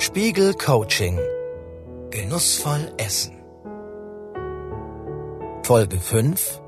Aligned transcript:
Spiegel 0.00 0.54
Coaching 0.54 1.18
Genussvoll 2.10 2.92
Essen 2.98 3.36
Folge 5.64 5.98
5 5.98 6.62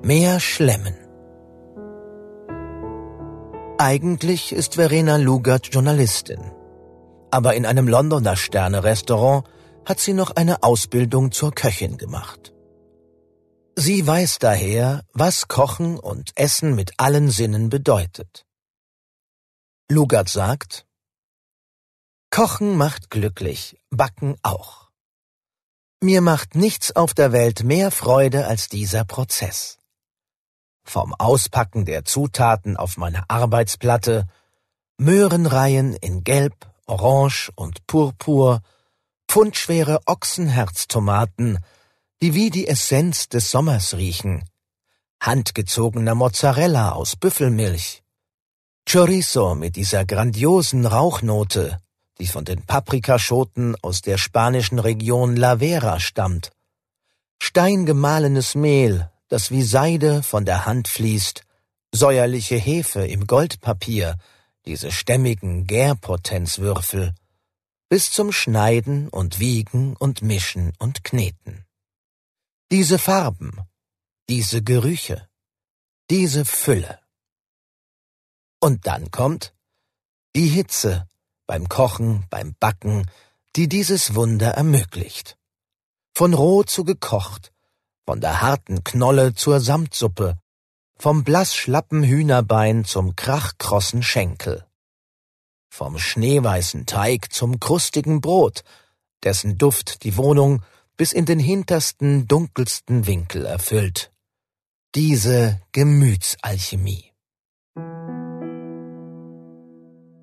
Mehr 0.00 0.38
Schlemmen 0.38 0.94
Eigentlich 3.78 4.52
ist 4.52 4.76
Verena 4.76 5.16
Lugert 5.16 5.74
Journalistin. 5.74 6.52
Aber 7.32 7.54
in 7.54 7.66
einem 7.66 7.88
Londoner 7.88 8.36
Sterne-Restaurant 8.36 9.44
hat 9.84 9.98
sie 9.98 10.14
noch 10.14 10.36
eine 10.36 10.62
Ausbildung 10.62 11.32
zur 11.32 11.52
Köchin 11.52 11.96
gemacht. 11.98 12.54
Sie 13.74 14.06
weiß 14.06 14.38
daher, 14.38 15.02
was 15.12 15.48
Kochen 15.48 15.98
und 15.98 16.30
Essen 16.36 16.76
mit 16.76 16.92
allen 16.98 17.28
Sinnen 17.28 17.70
bedeutet. 17.70 18.45
Lugert 19.88 20.28
sagt, 20.28 20.84
Kochen 22.30 22.76
macht 22.76 23.08
glücklich, 23.08 23.78
Backen 23.90 24.36
auch. 24.42 24.90
Mir 26.02 26.22
macht 26.22 26.56
nichts 26.56 26.96
auf 26.96 27.14
der 27.14 27.30
Welt 27.30 27.62
mehr 27.62 27.92
Freude 27.92 28.48
als 28.48 28.68
dieser 28.68 29.04
Prozess. 29.04 29.78
Vom 30.82 31.14
Auspacken 31.14 31.84
der 31.84 32.04
Zutaten 32.04 32.76
auf 32.76 32.96
meiner 32.96 33.26
Arbeitsplatte, 33.28 34.26
Möhrenreihen 34.98 35.94
in 35.94 36.24
Gelb, 36.24 36.68
Orange 36.86 37.52
und 37.54 37.86
Purpur, 37.86 38.62
pfundschwere 39.28 40.00
Ochsenherztomaten, 40.06 41.60
die 42.22 42.34
wie 42.34 42.50
die 42.50 42.66
Essenz 42.66 43.28
des 43.28 43.52
Sommers 43.52 43.94
riechen, 43.94 44.44
handgezogener 45.20 46.16
Mozzarella 46.16 46.90
aus 46.90 47.14
Büffelmilch, 47.14 48.02
Chorizo 48.88 49.56
mit 49.56 49.74
dieser 49.74 50.04
grandiosen 50.04 50.86
Rauchnote, 50.86 51.80
die 52.20 52.28
von 52.28 52.44
den 52.44 52.62
Paprikaschoten 52.62 53.74
aus 53.82 54.00
der 54.00 54.16
spanischen 54.16 54.78
Region 54.78 55.34
La 55.34 55.58
Vera 55.58 55.98
stammt, 55.98 56.52
steingemahlenes 57.42 58.54
Mehl, 58.54 59.10
das 59.26 59.50
wie 59.50 59.62
Seide 59.62 60.22
von 60.22 60.44
der 60.44 60.66
Hand 60.66 60.86
fließt, 60.86 61.42
säuerliche 61.92 62.54
Hefe 62.54 63.04
im 63.04 63.26
Goldpapier, 63.26 64.18
diese 64.66 64.92
stämmigen 64.92 65.66
Gärpotenzwürfel, 65.66 67.12
bis 67.88 68.12
zum 68.12 68.30
Schneiden 68.30 69.08
und 69.08 69.40
Wiegen 69.40 69.96
und 69.96 70.22
Mischen 70.22 70.72
und 70.78 71.02
Kneten. 71.02 71.64
Diese 72.70 73.00
Farben, 73.00 73.62
diese 74.28 74.62
Gerüche, 74.62 75.28
diese 76.08 76.44
Fülle. 76.44 77.00
Und 78.60 78.86
dann 78.86 79.10
kommt 79.10 79.54
die 80.34 80.48
Hitze 80.48 81.08
beim 81.46 81.68
Kochen, 81.68 82.26
beim 82.30 82.54
Backen, 82.58 83.06
die 83.54 83.68
dieses 83.68 84.14
Wunder 84.14 84.50
ermöglicht. 84.50 85.38
Von 86.14 86.34
roh 86.34 86.62
zu 86.62 86.84
gekocht, 86.84 87.52
von 88.04 88.20
der 88.20 88.40
harten 88.40 88.84
Knolle 88.84 89.34
zur 89.34 89.60
Samtsuppe, 89.60 90.38
vom 90.98 91.24
blassschlappen 91.24 92.02
Hühnerbein 92.02 92.84
zum 92.84 93.16
krachkrossen 93.16 94.02
Schenkel. 94.02 94.66
Vom 95.68 95.98
schneeweißen 95.98 96.86
Teig 96.86 97.32
zum 97.32 97.60
krustigen 97.60 98.20
Brot, 98.20 98.62
dessen 99.24 99.58
Duft 99.58 100.04
die 100.04 100.16
Wohnung 100.16 100.62
bis 100.96 101.12
in 101.12 101.26
den 101.26 101.38
hintersten, 101.38 102.26
dunkelsten 102.26 103.06
Winkel 103.06 103.44
erfüllt. 103.44 104.12
Diese 104.94 105.60
Gemütsalchemie. 105.72 107.12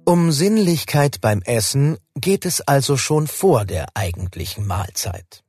Um 0.05 0.33
Sinnlichkeit 0.33 1.21
beim 1.21 1.41
Essen 1.43 1.97
geht 2.15 2.45
es 2.45 2.59
also 2.59 2.97
schon 2.97 3.25
vor 3.25 3.63
der 3.63 3.87
eigentlichen 3.93 4.67
Mahlzeit. 4.67 5.45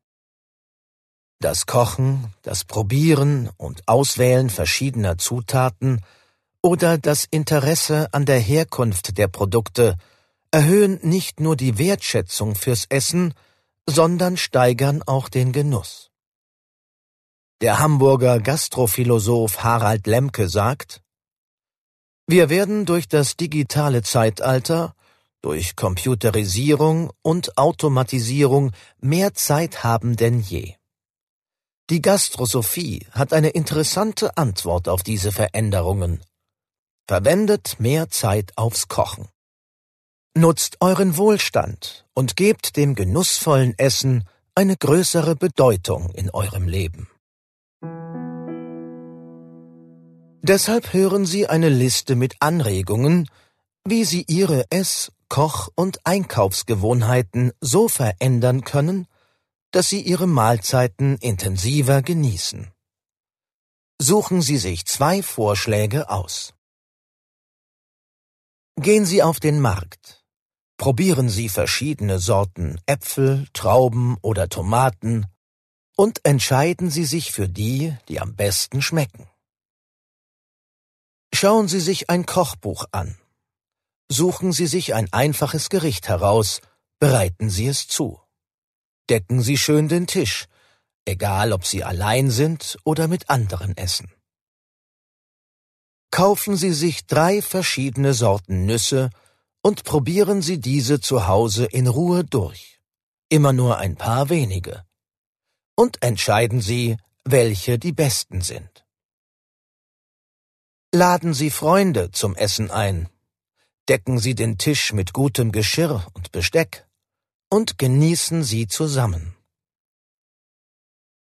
Das 1.41 1.67
Kochen, 1.67 2.33
das 2.43 2.65
Probieren 2.65 3.51
und 3.57 3.89
Auswählen 3.89 4.51
verschiedener 4.51 5.19
Zutaten 5.19 6.03
oder 6.63 6.99
das 6.99 7.25
Interesse 7.25 8.09
an 8.13 8.27
der 8.27 8.39
Herkunft 8.39 9.19
der 9.19 9.27
Produkte 9.27 9.97
erhöhen 10.53 11.01
nicht 11.03 11.41
nur 11.41 11.57
die 11.57 11.77
Wertschätzung 11.77 12.55
fürs 12.55 12.85
Essen, 12.89 13.35
sondern 13.87 14.37
steigern 14.37 15.03
auch 15.03 15.29
den 15.29 15.51
Genuss. 15.51 16.13
Der 17.61 17.81
Hamburger 17.81 18.39
Gastrophilosoph 18.39 19.65
Harald 19.65 20.07
Lemke 20.07 20.49
sagt, 20.49 21.04
wir 22.27 22.49
werden 22.49 22.87
durch 22.87 23.07
das 23.09 23.37
digitale 23.37 24.03
Zeitalter, 24.03 24.95
durch 25.43 25.77
Computerisierung 25.77 27.13
und 27.21 27.59
Automatisierung 27.59 28.73
mehr 28.99 29.35
Zeit 29.35 29.85
haben 29.85 30.17
denn 30.17 30.41
je. 30.41 30.75
Die 31.91 32.01
Gastrosophie 32.01 33.07
hat 33.11 33.35
eine 33.35 33.51
interessante 33.51 34.39
Antwort 34.39 34.89
auf 34.89 35.03
diese 35.03 35.33
Veränderungen. 35.33 36.25
Verwendet 37.07 37.77
mehr 37.79 38.09
Zeit 38.09 38.53
aufs 38.57 38.89
Kochen. 38.89 39.29
Nutzt 40.35 40.79
euren 40.81 41.19
Wohlstand 41.19 42.07
und 42.15 42.37
gebt 42.37 42.79
dem 42.79 42.95
genussvollen 42.95 43.79
Essen 43.79 44.25
eine 44.55 44.79
größere 44.79 45.37
Bedeutung 45.37 46.09
in 46.15 46.31
eurem 46.31 46.67
Leben. 46.69 47.11
Deshalb 50.47 50.93
hören 50.93 51.25
Sie 51.25 51.47
eine 51.47 51.71
Liste 51.71 52.17
mit 52.17 52.35
Anregungen, 52.41 53.31
wie 53.85 54.05
Sie 54.05 54.25
Ihre 54.29 54.71
Ess-, 54.71 55.11
Koch- 55.31 55.71
und 55.75 56.05
Einkaufsgewohnheiten 56.05 57.53
so 57.63 57.89
verändern 57.89 58.63
können, 58.63 59.07
dass 59.71 59.89
Sie 59.89 60.03
Ihre 60.03 60.27
Mahlzeiten 60.27 61.17
intensiver 61.17 62.03
genießen. 62.03 62.71
Suchen 63.99 64.43
Sie 64.43 64.59
sich 64.59 64.85
zwei 64.85 65.23
Vorschläge 65.23 66.11
aus. 66.11 66.53
Gehen 68.77 69.07
Sie 69.07 69.23
auf 69.23 69.41
den 69.41 69.61
Markt 69.61 70.25
Probieren 70.77 71.31
Sie 71.31 71.49
verschiedene 71.49 72.19
Sorten 72.19 72.79
Äpfel, 72.85 73.47
Trauben 73.55 74.19
oder 74.21 74.51
Tomaten 74.51 75.27
und 75.97 76.21
entscheiden 76.27 76.91
Sie 76.91 77.07
sich 77.07 77.33
für 77.33 77.49
die, 77.49 77.97
die 78.09 78.21
am 78.21 78.35
besten 78.35 78.83
schmecken. 78.83 79.27
Schauen 81.35 81.67
Sie 81.67 81.81
sich 81.81 82.11
ein 82.11 82.27
Kochbuch 82.27 82.85
an. 82.93 83.19
Suchen 84.09 84.53
Sie 84.53 84.69
sich 84.69 84.95
ein 84.95 85.13
einfaches 85.13 85.69
Gericht 85.69 86.07
heraus, 86.07 86.61
bereiten 87.01 87.51
Sie 87.51 87.67
es 87.67 87.89
zu. 87.89 88.21
Decken 89.11 89.43
Sie 89.43 89.59
schön 89.59 89.89
den 89.89 90.07
Tisch, 90.07 90.45
egal 91.05 91.53
ob 91.53 91.67
Sie 91.67 91.83
allein 91.83 92.31
sind 92.31 92.79
oder 92.85 93.09
mit 93.09 93.31
anderen 93.31 93.77
essen. 93.77 94.13
Kaufen 96.13 96.57
Sie 96.57 96.73
sich 96.73 97.05
drei 97.07 97.43
verschiedene 97.43 98.15
Sorten 98.15 98.65
Nüsse 98.65 99.11
und 99.61 99.83
probieren 99.83 100.41
Sie 100.41 100.61
diese 100.61 101.01
zu 101.01 101.27
Hause 101.27 101.65
in 101.65 101.89
Ruhe 101.89 102.23
durch. 102.23 102.79
Immer 103.29 103.53
nur 103.53 103.79
ein 103.79 103.97
paar 103.97 104.29
wenige. 104.29 104.85
Und 105.75 106.01
entscheiden 106.01 106.61
Sie, 106.61 106.97
welche 107.25 107.81
die 107.81 107.93
besten 107.93 108.41
sind. 108.41 108.84
Laden 110.95 111.35
Sie 111.35 111.51
Freunde 111.51 112.13
zum 112.13 112.37
Essen 112.37 112.71
ein. 112.71 113.09
Decken 113.89 114.21
Sie 114.21 114.37
den 114.37 114.59
Tisch 114.59 114.93
mit 114.93 115.13
gutem 115.13 115.51
Geschirr 115.51 116.07
und 116.13 116.31
Besteck 116.31 116.87
und 117.51 117.79
genießen 117.79 118.45
Sie 118.45 118.69
zusammen. 118.69 119.35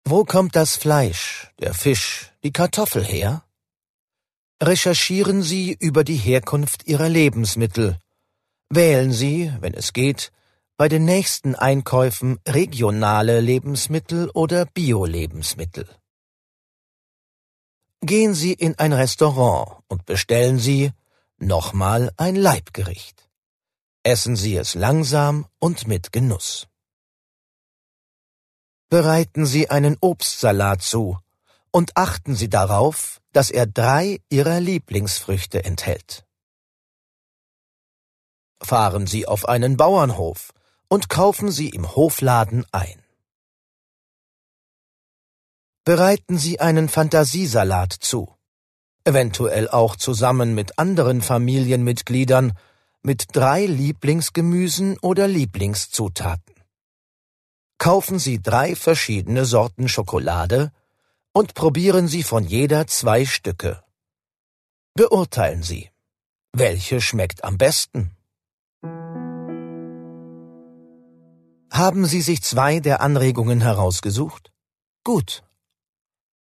Wo 0.04 0.24
kommt 0.24 0.56
das 0.56 0.74
Fleisch, 0.74 1.52
der 1.60 1.74
Fisch, 1.74 2.32
die 2.42 2.50
Kartoffel 2.52 3.04
her? 3.04 3.44
Recherchieren 4.60 5.42
Sie 5.42 5.76
über 5.78 6.02
die 6.02 6.16
Herkunft 6.16 6.88
Ihrer 6.88 7.08
Lebensmittel 7.08 8.00
Wählen 8.68 9.12
Sie, 9.12 9.52
wenn 9.60 9.74
es 9.74 9.92
geht, 9.92 10.32
bei 10.76 10.88
den 10.88 11.04
nächsten 11.04 11.54
Einkäufen 11.54 12.40
regionale 12.48 13.40
Lebensmittel 13.40 14.28
oder 14.30 14.64
Bio-Lebensmittel. 14.64 15.86
Gehen 18.02 18.34
Sie 18.34 18.52
in 18.52 18.78
ein 18.78 18.92
Restaurant 18.92 19.82
und 19.88 20.04
bestellen 20.06 20.58
Sie 20.58 20.92
nochmal 21.38 22.10
ein 22.16 22.36
Leibgericht. 22.36 23.28
Essen 24.02 24.36
Sie 24.36 24.56
es 24.56 24.74
langsam 24.74 25.46
und 25.58 25.86
mit 25.86 26.12
Genuss. 26.12 26.66
Bereiten 28.88 29.46
Sie 29.46 29.70
einen 29.70 29.96
Obstsalat 30.00 30.82
zu 30.82 31.18
und 31.70 31.96
achten 31.96 32.34
Sie 32.34 32.50
darauf, 32.50 33.20
dass 33.32 33.50
er 33.50 33.66
drei 33.66 34.20
Ihrer 34.28 34.60
Lieblingsfrüchte 34.60 35.64
enthält 35.64 36.26
fahren 38.64 39.06
Sie 39.06 39.26
auf 39.26 39.48
einen 39.48 39.76
Bauernhof 39.76 40.52
und 40.88 41.08
kaufen 41.08 41.50
Sie 41.50 41.68
im 41.70 41.94
Hofladen 41.94 42.64
ein. 42.72 43.01
Bereiten 45.84 46.38
Sie 46.38 46.60
einen 46.60 46.88
Fantasiesalat 46.88 47.92
zu. 47.92 48.32
eventuell 49.04 49.68
auch 49.68 49.96
zusammen 49.96 50.54
mit 50.54 50.78
anderen 50.78 51.22
Familienmitgliedern, 51.22 52.52
mit 53.02 53.26
drei 53.32 53.66
Lieblingsgemüsen 53.66 54.98
oder 55.00 55.26
Lieblingszutaten. 55.26 56.54
Kaufen 57.78 58.18
Sie 58.18 58.40
drei 58.40 58.76
verschiedene 58.76 59.44
Sorten 59.44 59.88
Schokolade 59.88 60.70
und 61.32 61.54
probieren 61.54 62.06
Sie 62.06 62.22
von 62.22 62.44
jeder 62.44 62.86
zwei 62.86 63.26
Stücke. 63.26 63.82
Beurteilen 64.94 65.62
Sie, 65.62 65.90
welche 66.52 67.00
schmeckt 67.00 67.42
am 67.42 67.58
besten. 67.58 68.12
Haben 71.70 72.04
Sie 72.06 72.20
sich 72.20 72.42
zwei 72.42 72.78
der 72.78 73.00
Anregungen 73.00 73.62
herausgesucht? 73.62 74.52
Gut. 75.02 75.42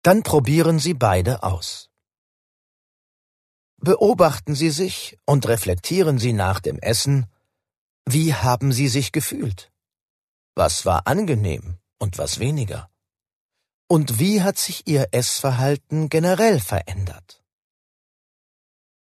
Dann 0.05 0.21
probieren 0.21 0.77
Sie 0.77 0.93
beide 0.93 1.41
aus. 1.41 1.89
Beobachten 3.77 4.53
Sie 4.53 4.69
sich 4.69 5.17
und 5.25 5.47
reflektieren 5.47 6.19
Sie 6.19 6.31
nach 6.31 6.59
dem 6.59 6.77
Essen, 6.77 7.25
wie 8.05 8.35
haben 8.35 8.71
Sie 8.71 8.87
sich 8.87 9.11
gefühlt? 9.11 9.71
Was 10.53 10.85
war 10.85 11.07
angenehm 11.07 11.79
und 11.97 12.19
was 12.19 12.37
weniger? 12.37 12.87
Und 13.87 14.19
wie 14.19 14.43
hat 14.43 14.59
sich 14.59 14.85
Ihr 14.85 15.07
Essverhalten 15.11 16.07
generell 16.09 16.59
verändert? 16.59 17.43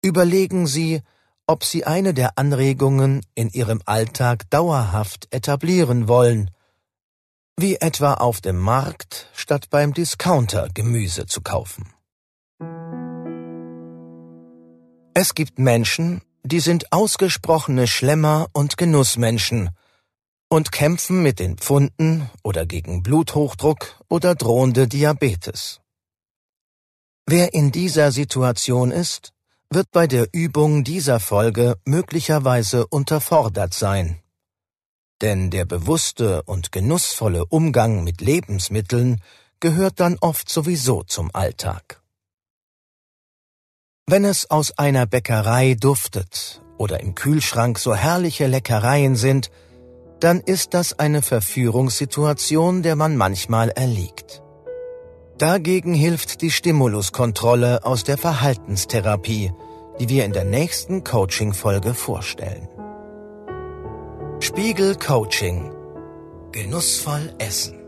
Überlegen 0.01 0.67
Sie, 0.67 1.01
ob 1.47 1.65
Sie 1.65 1.83
eine 1.83 2.13
der 2.13 2.37
Anregungen 2.37 3.25
in 3.35 3.49
Ihrem 3.49 3.81
Alltag 3.85 4.49
dauerhaft 4.51 5.27
etablieren 5.31 6.07
wollen, 6.07 6.49
wie 7.59 7.77
etwa 7.77 8.13
auf 8.13 8.39
dem 8.39 8.57
Markt 8.57 9.27
statt 9.33 9.69
beim 9.71 9.93
Discounter 9.93 10.69
Gemüse 10.73 11.25
zu 11.25 11.41
kaufen. 11.41 11.91
Es 15.15 15.33
gibt 15.33 15.57
Menschen, 15.57 16.21
die 16.43 16.59
sind 16.59 16.93
ausgesprochene 16.93 17.87
Schlemmer 17.87 18.47
und 18.53 18.77
Genussmenschen 18.77 19.71
und 20.49 20.71
kämpfen 20.71 21.23
mit 21.23 21.39
den 21.39 21.57
Pfunden 21.57 22.29
oder 22.43 22.67
gegen 22.67 23.01
Bluthochdruck 23.01 23.99
oder 24.07 24.35
drohende 24.35 24.87
Diabetes. 24.87 25.81
Wer 27.25 27.55
in 27.55 27.71
dieser 27.71 28.11
Situation 28.11 28.91
ist, 28.91 29.33
wird 29.71 29.91
bei 29.91 30.05
der 30.05 30.27
Übung 30.31 30.83
dieser 30.83 31.19
Folge 31.19 31.75
möglicherweise 31.83 32.85
unterfordert 32.87 33.73
sein. 33.73 34.21
Denn 35.21 35.49
der 35.49 35.65
bewusste 35.65 36.43
und 36.43 36.71
genussvolle 36.71 37.45
Umgang 37.45 38.03
mit 38.03 38.21
Lebensmitteln 38.21 39.21
gehört 39.59 39.99
dann 39.99 40.17
oft 40.21 40.49
sowieso 40.49 41.03
zum 41.03 41.33
Alltag. 41.33 42.01
Wenn 44.05 44.23
es 44.23 44.49
aus 44.49 44.77
einer 44.77 45.05
Bäckerei 45.05 45.73
duftet 45.73 46.61
oder 46.77 46.99
im 46.99 47.15
Kühlschrank 47.15 47.79
so 47.79 47.95
herrliche 47.95 48.47
Leckereien 48.47 49.15
sind, 49.15 49.49
dann 50.19 50.39
ist 50.39 50.73
das 50.73 50.97
eine 50.97 51.21
Verführungssituation, 51.21 52.83
der 52.83 52.95
man 52.95 53.17
manchmal 53.17 53.69
erliegt. 53.69 54.41
Dagegen 55.37 55.93
hilft 55.93 56.41
die 56.41 56.51
Stimuluskontrolle 56.51 57.85
aus 57.85 58.03
der 58.03 58.17
Verhaltenstherapie, 58.17 59.51
die 59.99 60.09
wir 60.09 60.25
in 60.25 60.33
der 60.33 60.45
nächsten 60.45 61.03
Coaching-Folge 61.03 61.93
vorstellen. 61.93 62.67
Spiegel 64.57 64.95
Coaching. 64.95 65.71
Genussvoll 66.51 67.31
essen. 67.37 67.86